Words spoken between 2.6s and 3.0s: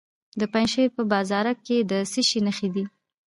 دي؟